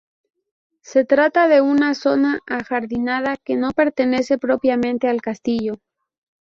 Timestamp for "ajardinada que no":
2.47-3.69